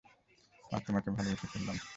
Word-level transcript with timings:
আর 0.71 0.81
তোমাকে 0.87 1.09
ভালোবেসে 1.11 1.47
ফেললাম। 1.47 1.77